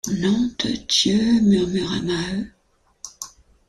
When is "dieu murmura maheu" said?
0.87-2.47